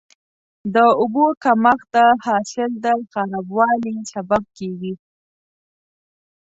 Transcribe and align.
د 0.73 0.75
اوبو 1.01 1.25
کمښت 1.43 1.87
د 1.95 1.97
حاصل 2.25 2.71
د 2.83 2.85
خرابوالي 3.11 3.95
سبب 4.13 4.43
کېږي. 4.57 4.93